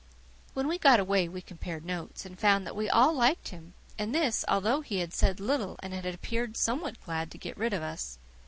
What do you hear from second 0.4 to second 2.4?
When we got away we compared notes, and